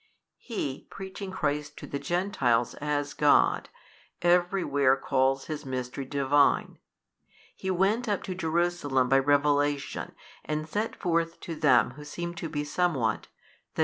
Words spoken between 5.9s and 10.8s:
Divine 24. He went up to Jerusalem by revelation and